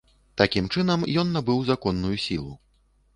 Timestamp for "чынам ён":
0.75-1.29